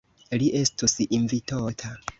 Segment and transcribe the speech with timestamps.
[0.43, 1.97] Li estus invitota.